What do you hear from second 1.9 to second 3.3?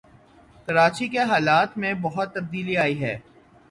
بہت تبدیلی آئی ہے